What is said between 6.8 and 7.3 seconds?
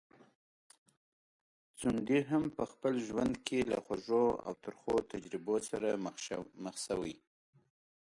شوی.